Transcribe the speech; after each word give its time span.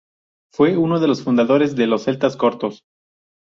Fue 0.51 0.77
uno 0.77 0.99
de 0.99 1.07
los 1.07 1.23
fundadores 1.23 1.75
de 1.75 1.85
los 1.85 2.05
Celtas 2.05 2.35
Cortos. 2.35 2.81